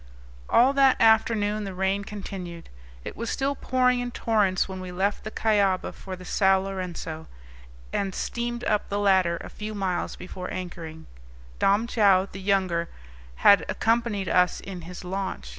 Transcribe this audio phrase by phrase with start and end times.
[0.49, 2.69] All that afternoon the rain continued.
[3.05, 7.27] It was still pouring in torrents when we left the Cuyaba for the Sao Lourenco
[7.93, 11.05] and steamed up the latter a few miles before anchoring;
[11.59, 12.89] Dom Joao the younger
[13.45, 15.49] had accompanied us in his launch.